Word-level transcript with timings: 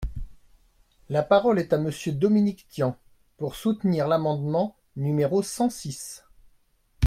La 1.09 1.21
parole 1.21 1.59
est 1.59 1.73
à 1.73 1.77
Monsieur 1.77 2.11
Dominique 2.11 2.65
Tian, 2.71 2.97
pour 3.37 3.55
soutenir 3.55 4.07
l’amendement 4.07 4.75
numéro 4.95 5.43
cent 5.43 5.69
six. 5.69 6.23